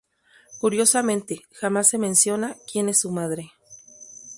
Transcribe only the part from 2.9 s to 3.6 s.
su madre.